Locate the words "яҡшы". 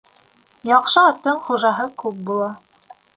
0.69-1.03